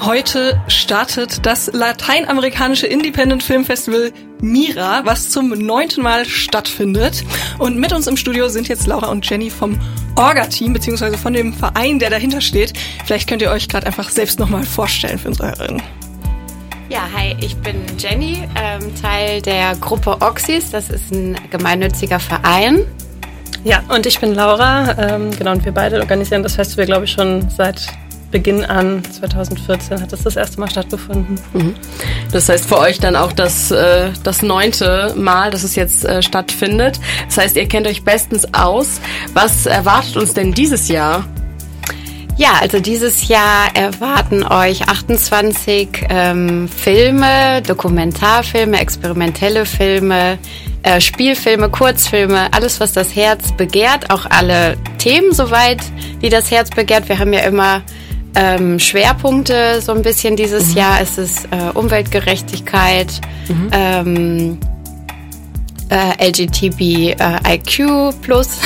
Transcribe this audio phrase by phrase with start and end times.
[0.00, 7.24] Heute startet das lateinamerikanische Independent Film Festival Mira, was zum neunten Mal stattfindet.
[7.58, 9.78] Und mit uns im Studio sind jetzt Laura und Jenny vom
[10.14, 12.74] Orga-Team, beziehungsweise von dem Verein, der dahinter steht.
[13.04, 15.82] Vielleicht könnt ihr euch gerade einfach selbst nochmal vorstellen für unsere Hörerinnen.
[16.88, 20.70] Ja, hi, ich bin Jenny, ähm, Teil der Gruppe Oxys.
[20.70, 22.84] Das ist ein gemeinnütziger Verein.
[23.64, 24.96] Ja, und ich bin Laura.
[24.98, 27.88] Ähm, genau, und wir beide organisieren das Festival, glaube ich, schon seit
[28.36, 31.40] Beginn an 2014 hat es das, das erste Mal stattgefunden.
[31.54, 31.74] Mhm.
[32.32, 36.20] Das heißt für euch dann auch das, äh, das neunte Mal, dass es jetzt äh,
[36.20, 37.00] stattfindet.
[37.24, 39.00] Das heißt, ihr kennt euch bestens aus.
[39.32, 41.24] Was erwartet uns denn dieses Jahr?
[42.36, 50.36] Ja, also dieses Jahr erwarten euch 28 ähm, Filme, Dokumentarfilme, experimentelle Filme,
[50.82, 55.80] äh, Spielfilme, Kurzfilme, alles, was das Herz begehrt, auch alle Themen soweit,
[56.20, 57.08] die das Herz begehrt.
[57.08, 57.80] Wir haben ja immer
[58.36, 60.78] ähm, Schwerpunkte so ein bisschen dieses mhm.
[60.78, 61.00] Jahr.
[61.00, 63.68] Es ist äh, Umweltgerechtigkeit, mhm.
[63.72, 64.58] ähm,
[65.88, 68.60] äh, LGTBIQ äh, plus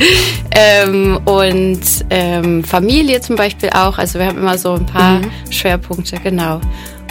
[0.52, 3.98] ähm, und ähm, Familie zum Beispiel auch.
[3.98, 5.30] Also wir haben immer so ein paar mhm.
[5.50, 6.60] Schwerpunkte, genau.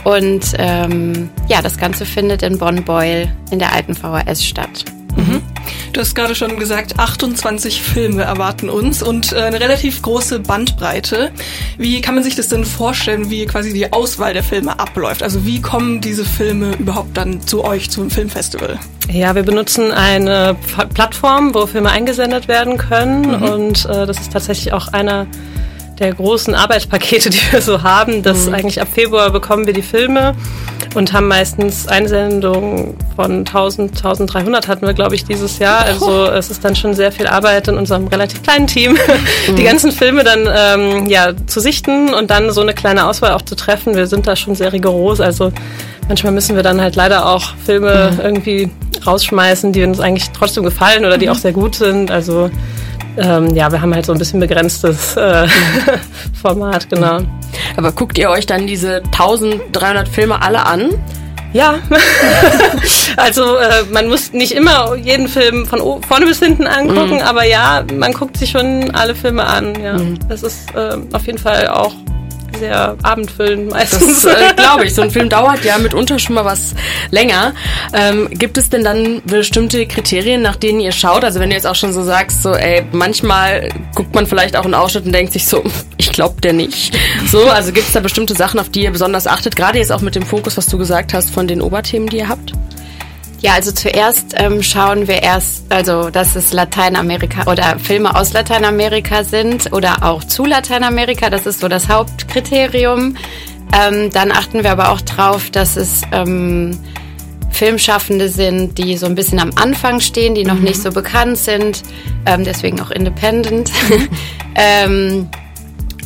[0.04, 4.86] Und ähm, ja, das Ganze findet in Bonn-Beul in der alten VHS statt.
[5.94, 11.32] Du hast gerade schon gesagt, 28 Filme erwarten uns und äh, eine relativ große Bandbreite.
[11.78, 15.24] Wie kann man sich das denn vorstellen, wie quasi die Auswahl der Filme abläuft?
[15.24, 18.80] Also wie kommen diese Filme überhaupt dann zu euch, zum Filmfestival?
[19.12, 20.56] Ja, wir benutzen eine
[20.94, 23.44] Plattform, wo Filme eingesendet werden können mhm.
[23.44, 25.26] und äh, das ist tatsächlich auch einer
[25.98, 28.54] der großen Arbeitspakete, die wir so haben, dass mhm.
[28.54, 30.36] eigentlich ab Februar bekommen wir die Filme
[30.96, 35.86] und haben meistens Einsendungen von 1000, 1300 hatten wir, glaube ich, dieses Jahr.
[35.86, 38.94] Also es ist dann schon sehr viel Arbeit in unserem relativ kleinen Team,
[39.48, 39.56] mhm.
[39.56, 43.44] die ganzen Filme dann ähm, ja, zu sichten und dann so eine kleine Auswahl auch
[43.44, 43.96] zu treffen.
[43.96, 45.22] Wir sind da schon sehr rigoros.
[45.22, 45.52] Also
[46.08, 48.20] manchmal müssen wir dann halt leider auch Filme mhm.
[48.22, 48.72] irgendwie
[49.06, 51.34] rausschmeißen, die uns eigentlich trotzdem gefallen oder die mhm.
[51.34, 52.12] auch sehr gut sind.
[52.12, 52.50] Also
[53.18, 55.48] ähm, ja, wir haben halt so ein bisschen begrenztes äh,
[56.42, 57.20] Format, genau.
[57.78, 60.92] Aber guckt ihr euch dann diese 1300 Filme alle an?
[61.52, 61.80] Ja,
[63.18, 67.22] also äh, man muss nicht immer jeden Film von vorne bis hinten angucken, mhm.
[67.22, 69.74] aber ja, man guckt sich schon alle Filme an.
[69.82, 70.20] Ja, mhm.
[70.30, 71.94] das ist äh, auf jeden Fall auch
[72.60, 74.22] sehr abendfüllend meistens.
[74.22, 74.94] Das äh, glaube ich.
[74.94, 76.76] So ein Film dauert ja mitunter schon mal was
[77.12, 77.54] länger.
[77.94, 81.24] Ähm, gibt es denn dann bestimmte Kriterien, nach denen ihr schaut?
[81.24, 84.66] Also wenn du jetzt auch schon so sagst, so ey, manchmal guckt man vielleicht auch
[84.66, 85.64] einen Ausschnitt und denkt sich so,
[85.98, 86.96] ich glaube der nicht.
[87.26, 89.56] So, also gibt es da bestimmte Sachen, auf die ihr besonders achtet?
[89.56, 92.30] Gerade jetzt auch mit dem Fokus, was du gesagt hast, von den Oberthemen, die ihr
[92.30, 92.54] habt?
[93.42, 99.24] Ja, also zuerst ähm, schauen wir erst, also dass es Lateinamerika oder Filme aus Lateinamerika
[99.24, 101.30] sind oder auch zu Lateinamerika.
[101.30, 103.16] Das ist so das Hauptkriterium.
[103.72, 106.78] Ähm, dann achten wir aber auch drauf, dass es ähm,
[107.52, 110.64] Filmschaffende sind, die so ein bisschen am Anfang stehen, die noch mhm.
[110.64, 111.84] nicht so bekannt sind,
[112.26, 113.72] ähm, deswegen auch independent.
[114.56, 115.30] ähm,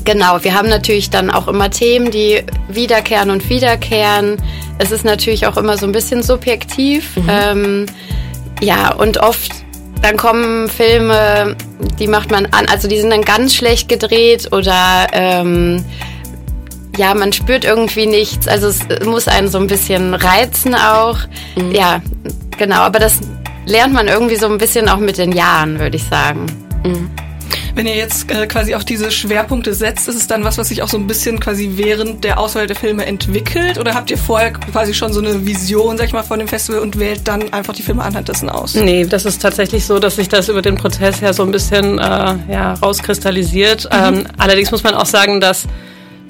[0.04, 4.38] genau, wir haben natürlich dann auch immer Themen, die wiederkehren und wiederkehren
[4.80, 7.16] es ist natürlich auch immer so ein bisschen subjektiv.
[7.18, 7.30] Mhm.
[7.30, 7.86] Ähm,
[8.62, 9.52] ja, und oft
[10.02, 11.56] dann kommen Filme,
[11.98, 15.84] die macht man an, also die sind dann ganz schlecht gedreht oder ähm,
[16.98, 18.48] ja, man spürt irgendwie nichts.
[18.48, 21.18] Also es muss einen so ein bisschen reizen auch.
[21.56, 21.72] Mhm.
[21.72, 22.02] Ja,
[22.58, 22.82] genau.
[22.82, 23.20] Aber das
[23.66, 26.46] lernt man irgendwie so ein bisschen auch mit den Jahren, würde ich sagen.
[26.84, 27.10] Mhm.
[27.76, 30.82] Wenn ihr jetzt äh, quasi auch diese Schwerpunkte setzt, ist es dann was, was sich
[30.82, 33.78] auch so ein bisschen quasi während der Auswahl der Filme entwickelt?
[33.78, 36.82] Oder habt ihr vorher quasi schon so eine Vision, sag ich mal, von dem Festival
[36.82, 38.76] und wählt dann einfach die Filme anhand dessen aus?
[38.76, 42.00] Nee, das ist tatsächlich so, dass sich das über den Prozess her so ein bisschen
[42.00, 43.86] äh, ja, rauskristallisiert.
[43.86, 44.18] Mhm.
[44.18, 45.66] Ähm, allerdings muss man auch sagen, dass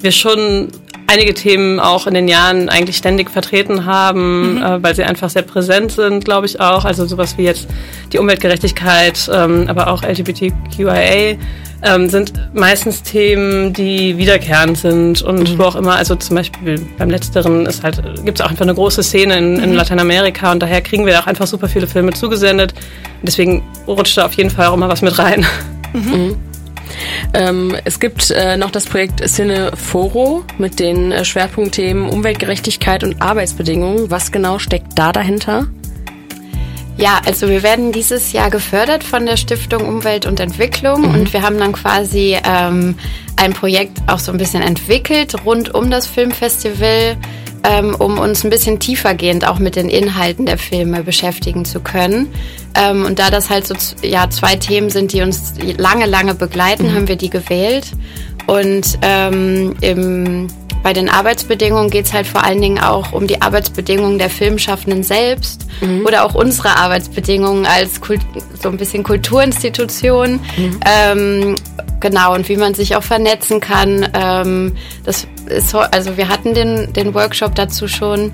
[0.00, 0.68] wir schon
[1.06, 4.62] einige Themen auch in den Jahren eigentlich ständig vertreten haben, mhm.
[4.62, 6.84] äh, weil sie einfach sehr präsent sind, glaube ich auch.
[6.84, 7.68] Also sowas wie jetzt
[8.12, 11.36] die Umweltgerechtigkeit, ähm, aber auch LGBTQIA
[11.82, 15.58] ähm, sind meistens Themen, die wiederkehrend sind und mhm.
[15.58, 18.74] wo auch immer, also zum Beispiel beim letzteren ist halt, gibt es auch einfach eine
[18.74, 19.76] große Szene in, in mhm.
[19.76, 22.74] Lateinamerika und daher kriegen wir auch einfach super viele Filme zugesendet.
[23.22, 25.44] Deswegen rutscht da auf jeden Fall auch immer was mit rein.
[27.32, 34.10] Ähm, es gibt äh, noch das Projekt Cineforo mit den äh, Schwerpunktthemen Umweltgerechtigkeit und Arbeitsbedingungen.
[34.10, 35.66] Was genau steckt da dahinter?
[36.96, 41.14] Ja, also wir werden dieses Jahr gefördert von der Stiftung Umwelt und Entwicklung mhm.
[41.14, 42.96] und wir haben dann quasi ähm,
[43.36, 47.16] ein Projekt auch so ein bisschen entwickelt rund um das Filmfestival
[47.64, 52.32] ähm, um uns ein bisschen tiefergehend auch mit den Inhalten der Filme beschäftigen zu können.
[52.76, 56.88] Ähm, und da das halt so ja, zwei Themen sind, die uns lange, lange begleiten,
[56.88, 56.94] mhm.
[56.94, 57.86] haben wir die gewählt.
[58.46, 60.48] Und ähm, im
[60.84, 65.02] bei den Arbeitsbedingungen geht es halt vor allen Dingen auch um die Arbeitsbedingungen der Filmschaffenden
[65.02, 66.04] selbst mhm.
[66.04, 68.20] oder auch unsere Arbeitsbedingungen als Kult
[68.62, 70.40] so ein bisschen Kulturinstitution.
[70.58, 70.80] Mhm.
[70.84, 71.56] Ähm,
[72.00, 74.06] genau, und wie man sich auch vernetzen kann.
[74.12, 74.76] Ähm,
[75.06, 78.32] das ist so, also wir hatten den, den Workshop dazu schon.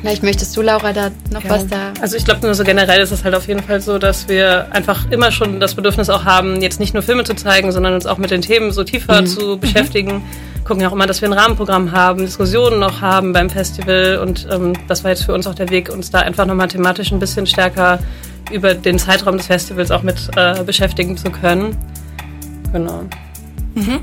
[0.00, 1.50] Vielleicht möchtest du, Laura, da noch ja.
[1.50, 1.94] was da.
[1.98, 4.66] Also ich glaube nur so generell ist es halt auf jeden Fall so, dass wir
[4.70, 8.04] einfach immer schon das Bedürfnis auch haben, jetzt nicht nur Filme zu zeigen, sondern uns
[8.04, 9.26] auch mit den Themen so tiefer mhm.
[9.26, 10.16] zu beschäftigen.
[10.16, 10.64] Mhm.
[10.64, 14.74] Gucken auch immer, dass wir ein Rahmenprogramm haben, Diskussionen noch haben beim Festival und ähm,
[14.88, 17.46] das war jetzt für uns auch der Weg, uns da einfach nochmal thematisch ein bisschen
[17.46, 17.98] stärker
[18.52, 21.76] über den Zeitraum des Festivals auch mit äh, beschäftigen zu können.
[22.74, 23.04] Genau.
[23.74, 24.00] Mhm.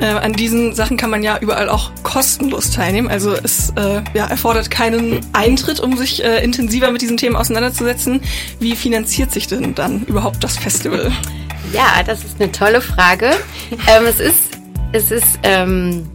[0.00, 3.08] Äh, an diesen Sachen kann man ja überall auch kostenlos teilnehmen.
[3.08, 8.20] Also es äh, ja, erfordert keinen Eintritt, um sich äh, intensiver mit diesen Themen auseinanderzusetzen.
[8.58, 11.12] Wie finanziert sich denn dann überhaupt das Festival?
[11.72, 13.32] Ja, das ist eine tolle Frage.
[13.70, 14.58] ähm, es ist,
[14.92, 16.08] es ist ähm,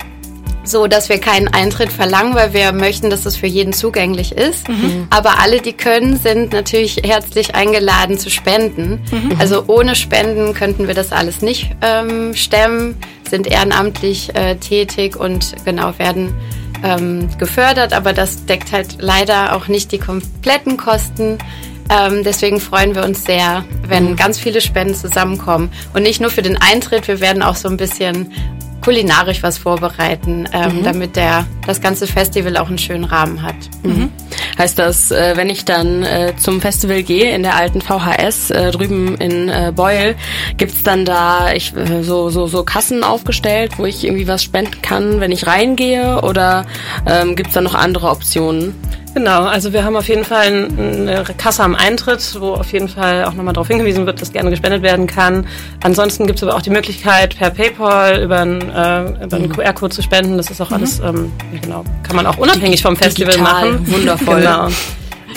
[0.69, 4.67] so, dass wir keinen Eintritt verlangen, weil wir möchten, dass es für jeden zugänglich ist.
[4.67, 5.07] Mhm.
[5.09, 9.01] Aber alle, die können, sind natürlich herzlich eingeladen zu spenden.
[9.11, 9.37] Mhm.
[9.39, 12.95] Also ohne Spenden könnten wir das alles nicht ähm, stemmen
[13.29, 16.33] sind ehrenamtlich äh, tätig und genau werden
[16.83, 21.37] ähm, gefördert, aber das deckt halt leider auch nicht die kompletten Kosten.
[21.89, 24.15] Ähm, deswegen freuen wir uns sehr, wenn mhm.
[24.15, 25.69] ganz viele Spenden zusammenkommen.
[25.93, 28.31] Und nicht nur für den Eintritt, wir werden auch so ein bisschen
[28.85, 30.83] kulinarisch was vorbereiten, ähm, mhm.
[30.83, 33.55] damit der, das ganze Festival auch einen schönen Rahmen hat.
[33.81, 34.11] Mhm.
[34.59, 38.69] Heißt das, äh, wenn ich dann äh, zum Festival gehe in der alten VHS äh,
[38.69, 40.15] drüben in Beul,
[40.57, 41.73] gibt's dann da ich,
[42.03, 46.21] so, so, so Kassen aufgestellt, wo ich irgendwie was spenden kann, wenn ich reingehe?
[46.21, 46.67] Oder
[47.07, 48.75] ähm, gibt's da noch andere Optionen?
[49.15, 53.23] Genau, also wir haben auf jeden Fall eine Kasse am Eintritt, wo auf jeden Fall
[53.23, 55.47] auch nochmal darauf hingewiesen wird, dass gerne gespendet werden kann.
[55.81, 59.53] Ansonsten gibt es aber auch die Möglichkeit, per PayPal über einen, äh, über einen mhm.
[59.53, 60.35] QR-Code zu spenden.
[60.35, 60.75] Das ist auch mhm.
[60.75, 61.31] alles, ähm,
[61.61, 63.87] genau, kann man auch unabhängig vom Festival Digital, machen.
[63.87, 64.35] Wundervoll.
[64.45, 64.67] Genau.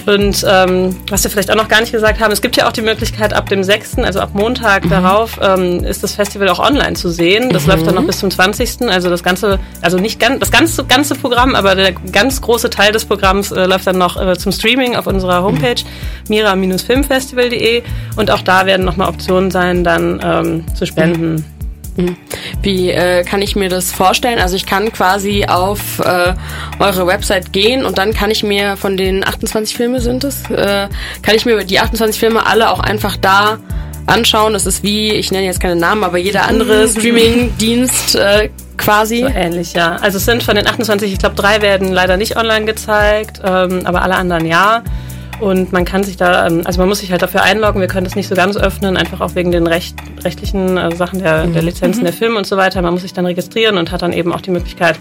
[0.09, 2.73] Und ähm, was wir vielleicht auch noch gar nicht gesagt haben, es gibt ja auch
[2.73, 4.89] die Möglichkeit, ab dem 6., also ab Montag mhm.
[4.89, 7.51] darauf, ähm, ist das Festival auch online zu sehen.
[7.51, 7.73] Das mhm.
[7.73, 8.89] läuft dann noch bis zum 20.
[8.89, 12.93] Also das ganze, also nicht ganz, das ganze, ganze Programm, aber der ganz große Teil
[12.93, 16.29] des Programms äh, läuft dann noch äh, zum Streaming auf unserer Homepage mhm.
[16.29, 17.83] mira-filmfestival.de
[18.17, 21.45] und auch da werden nochmal Optionen sein, dann ähm, zu spenden.
[21.99, 22.17] Mhm.
[22.63, 24.39] Wie äh, kann ich mir das vorstellen?
[24.39, 26.35] Also ich kann quasi auf äh,
[26.79, 30.89] eure Website gehen und dann kann ich mir von den 28 Filme sind es, äh,
[31.23, 33.59] kann ich mir die 28 Filme alle auch einfach da
[34.07, 34.55] anschauen.
[34.55, 36.89] Es ist wie, ich nenne jetzt keine Namen, aber jeder andere.
[36.89, 39.23] Streaming-Dienst äh, quasi.
[39.23, 39.97] So ähnlich, ja.
[39.97, 43.83] Also es sind von den 28, ich glaube drei werden leider nicht online gezeigt, ähm,
[43.85, 44.83] aber alle anderen ja.
[45.41, 47.81] Und man kann sich da, ähm, also man muss sich halt dafür einloggen.
[47.81, 51.21] Wir können das nicht so ganz öffnen, einfach auch wegen den recht, rechtlichen äh, Sachen
[51.21, 51.69] der, der mhm.
[51.69, 52.07] Lizenzen mhm.
[52.07, 52.83] der Filme und so weiter.
[52.83, 54.99] Man muss sich dann registrieren und hat dann eben auch die Möglichkeit,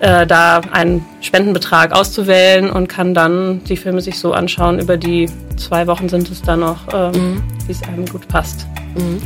[0.00, 4.78] äh, da einen Spendenbetrag auszuwählen und kann dann die Filme sich so anschauen.
[4.78, 7.42] Über die zwei Wochen sind es dann noch, ähm, mhm.
[7.66, 8.66] wie es einem gut passt.
[8.94, 9.20] Mhm.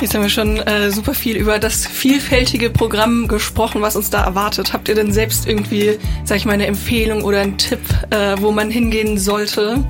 [0.00, 4.24] Jetzt haben wir schon äh, super viel über das vielfältige Programm gesprochen, was uns da
[4.24, 4.72] erwartet.
[4.72, 7.80] Habt ihr denn selbst irgendwie, sag ich mal, eine Empfehlung oder einen Tipp,
[8.10, 9.84] äh, wo man hingehen sollte?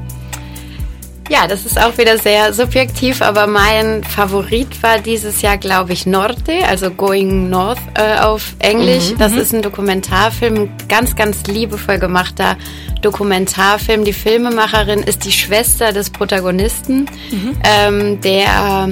[1.30, 6.04] Ja, das ist auch wieder sehr subjektiv, aber mein Favorit war dieses Jahr, glaube ich,
[6.04, 9.12] Norte, also Going North äh, auf Englisch.
[9.12, 9.18] Mhm.
[9.18, 9.38] Das mhm.
[9.38, 12.56] ist ein Dokumentarfilm, ganz, ganz liebevoll gemachter
[13.02, 14.04] Dokumentarfilm.
[14.04, 17.56] Die Filmemacherin ist die Schwester des Protagonisten, mhm.
[17.62, 18.88] ähm, der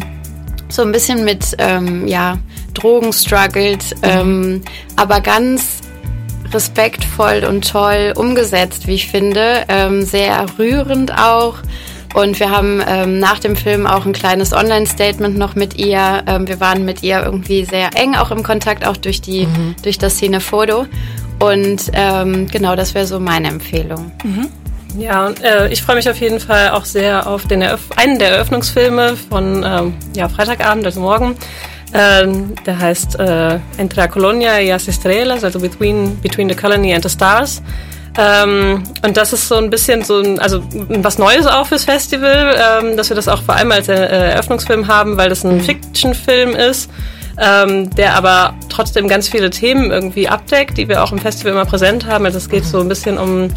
[0.68, 2.38] so ein bisschen mit ähm, ja,
[2.73, 4.02] Drogen struggelt, mhm.
[4.02, 4.62] ähm,
[4.95, 5.80] aber ganz
[6.52, 9.64] respektvoll und toll umgesetzt, wie ich finde.
[9.68, 11.57] Ähm, sehr rührend auch.
[12.15, 16.23] Und wir haben ähm, nach dem Film auch ein kleines Online-Statement noch mit ihr.
[16.27, 19.77] Ähm, wir waren mit ihr irgendwie sehr eng auch im Kontakt, auch durch die mhm.
[19.83, 20.87] durch das Szene-Foto.
[21.38, 24.11] Und ähm, genau, das wäre so meine Empfehlung.
[24.25, 24.49] Mhm.
[24.99, 28.31] Ja, äh, ich freue mich auf jeden Fall auch sehr auf den Eröff einen der
[28.31, 31.37] Eröffnungsfilme von ähm, ja, Freitagabend, also morgen.
[31.95, 36.95] Ähm, der heißt äh, Entre la Colonia y las Estrellas, also Between, Between the Colony
[36.95, 37.62] and the Stars.
[38.20, 42.56] Ähm, und das ist so ein bisschen so ein, also was Neues auch fürs Festival,
[42.58, 45.60] ähm, dass wir das auch vor allem als äh, Eröffnungsfilm haben, weil das ein mhm.
[45.60, 46.90] Fiction-Film ist.
[47.40, 51.66] Ähm, der aber trotzdem ganz viele Themen irgendwie abdeckt, die wir auch im Festival immer
[51.66, 52.25] präsent haben.
[52.25, 53.50] Also es geht so ein bisschen um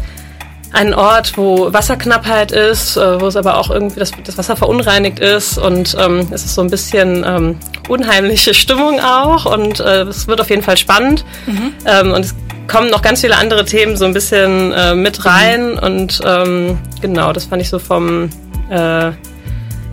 [0.72, 5.18] einen Ort, wo Wasserknappheit ist, äh, wo es aber auch irgendwie das, das Wasser verunreinigt
[5.18, 10.26] ist und ähm, es ist so ein bisschen ähm, unheimliche Stimmung auch und äh, es
[10.26, 11.74] wird auf jeden Fall spannend mhm.
[11.84, 12.34] ähm, und es
[12.68, 15.78] kommen noch ganz viele andere Themen so ein bisschen äh, mit rein mhm.
[15.78, 18.30] und ähm, genau, das fand ich so vom
[18.70, 19.10] äh,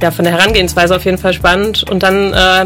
[0.02, 2.66] ja, von der Herangehensweise auf jeden Fall spannend und dann äh,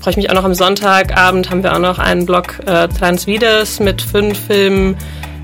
[0.00, 3.26] freue ich mich auch noch am Sonntagabend haben wir auch noch einen Blog äh, Trans
[3.26, 4.96] Vides mit fünf Filmen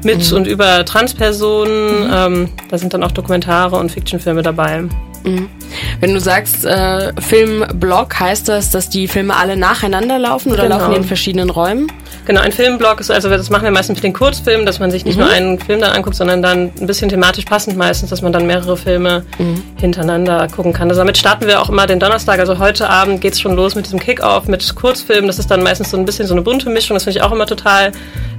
[0.03, 0.37] mit mhm.
[0.37, 2.07] und über Transpersonen.
[2.07, 2.13] Mhm.
[2.13, 4.83] Ähm, da sind dann auch Dokumentare und Fictionfilme dabei.
[5.25, 5.49] Mhm.
[6.01, 10.79] Wenn du sagst äh, Filmblog, heißt das, dass die Filme alle nacheinander laufen oder genau.
[10.79, 11.93] laufen die in verschiedenen Räumen?
[12.27, 15.05] Genau, ein Filmblock ist, also das machen wir meistens für den Kurzfilm, dass man sich
[15.05, 15.25] nicht mhm.
[15.25, 18.47] nur einen Film dann anguckt, sondern dann ein bisschen thematisch passend meistens, dass man dann
[18.47, 19.63] mehrere Filme mhm.
[19.77, 20.89] hintereinander gucken kann.
[20.89, 22.39] Also damit starten wir auch immer den Donnerstag.
[22.39, 25.27] Also heute Abend geht es schon los mit diesem Kick-Off, mit Kurzfilmen.
[25.27, 26.95] Das ist dann meistens so ein bisschen so eine bunte Mischung.
[26.95, 27.93] Das finde ich auch immer total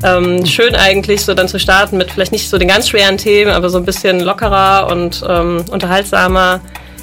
[0.04, 3.52] ähm, schön eigentlich, so dann zu starten mit vielleicht nicht so den ganz schweren Themen,
[3.52, 6.62] aber so ein bisschen lockerer und ähm, unterhaltsamer.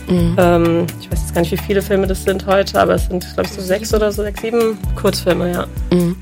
[0.09, 0.37] Mhm.
[0.39, 3.27] Ähm, ich weiß jetzt gar nicht, wie viele Filme das sind heute, aber es sind,
[3.35, 5.67] glaube ich, so sechs oder so, sechs, sieben Kurzfilme, ja.
[5.93, 6.17] Mhm.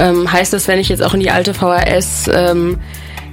[0.00, 2.78] Ähm, heißt das, wenn ich jetzt auch in die alte VHS ähm,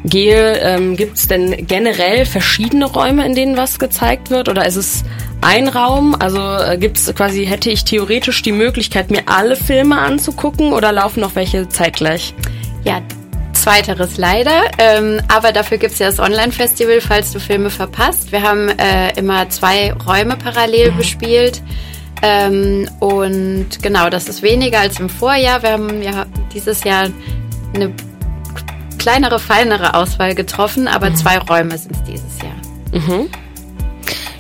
[0.06, 4.50] gehe, ähm, gibt es denn generell verschiedene Räume, in denen was gezeigt wird?
[4.50, 5.04] Oder ist es
[5.42, 6.16] ein Raum?
[6.20, 10.92] Also äh, gibt es quasi, hätte ich theoretisch die Möglichkeit, mir alle Filme anzugucken oder
[10.92, 12.34] laufen noch welche zeitgleich?
[12.84, 13.02] Ja,
[13.54, 18.32] Zweiteres leider, ähm, aber dafür gibt es ja das Online-Festival, falls du Filme verpasst.
[18.32, 21.62] Wir haben äh, immer zwei Räume parallel bespielt.
[22.22, 25.64] Ähm, und genau, das ist weniger als im Vorjahr.
[25.64, 26.26] Wir haben ja
[26.58, 27.08] dieses Jahr
[27.74, 27.94] eine
[28.98, 31.16] kleinere, feinere Auswahl getroffen, aber mhm.
[31.16, 32.56] zwei Räume sind es dieses Jahr.
[32.92, 33.30] Mhm.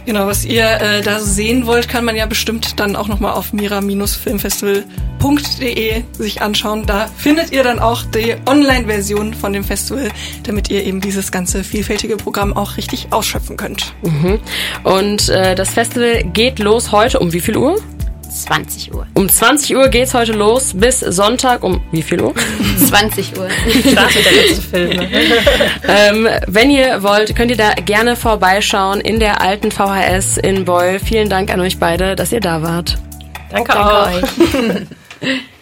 [0.05, 3.51] Genau, was ihr äh, da sehen wollt, kann man ja bestimmt dann auch nochmal auf
[3.53, 6.85] mira-filmfestival.de sich anschauen.
[6.85, 10.09] Da findet ihr dann auch die Online-Version von dem Festival,
[10.43, 13.93] damit ihr eben dieses ganze vielfältige Programm auch richtig ausschöpfen könnt.
[14.01, 14.39] Mhm.
[14.83, 17.81] Und äh, das Festival geht los heute um wie viel Uhr?
[18.43, 19.07] 20 Uhr.
[19.13, 22.33] Um 20 Uhr geht's heute los bis Sonntag um wie viel Uhr?
[22.87, 23.47] 20 Uhr.
[23.91, 24.89] Startet der letzte Film.
[24.97, 25.09] Ne?
[25.87, 30.99] ähm, wenn ihr wollt, könnt ihr da gerne vorbeischauen in der alten VHS in Beul.
[30.99, 32.97] Vielen Dank an euch beide, dass ihr da wart.
[33.49, 34.13] Danke, Danke auch.
[34.13, 34.87] euch.